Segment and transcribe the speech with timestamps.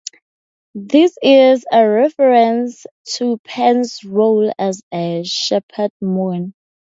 [0.73, 6.55] This is a reference to Pan's role as a shepherd moon.